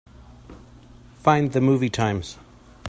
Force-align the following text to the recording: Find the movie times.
Find 1.19 1.51
the 1.51 1.61
movie 1.61 1.91
times. 1.91 2.39